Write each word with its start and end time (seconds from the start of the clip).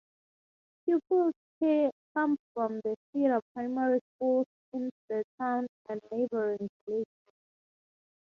Pupils 0.83 1.35
come 2.15 2.35
from 2.55 2.79
the 2.83 2.95
feeder 3.13 3.39
primary 3.53 3.99
schools 4.15 4.47
in 4.73 4.89
the 5.09 5.23
town 5.39 5.67
and 5.89 6.01
neighbouring 6.11 6.67
villages. 6.87 7.05